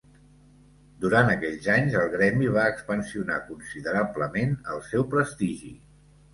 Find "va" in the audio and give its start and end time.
2.57-2.65